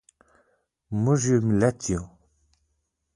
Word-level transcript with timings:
موږ 1.03 1.19
یو 1.29 1.39
ملت 1.47 1.79
یو. 1.91 2.03